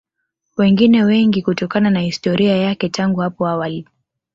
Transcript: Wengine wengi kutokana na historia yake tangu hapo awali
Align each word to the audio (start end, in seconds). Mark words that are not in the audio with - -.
Wengine 0.57 1.03
wengi 1.03 1.41
kutokana 1.41 1.89
na 1.89 1.99
historia 1.99 2.57
yake 2.57 2.89
tangu 2.89 3.19
hapo 3.19 3.47
awali 3.47 3.87